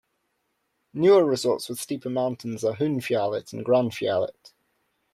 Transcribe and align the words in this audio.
Newer 0.95 1.23
resorts 1.23 1.69
with 1.69 1.79
steeper 1.79 2.09
mountains 2.09 2.63
are 2.63 2.75
Hundfjället 2.75 3.53
and 3.53 3.63
Granfjället. 3.63 4.51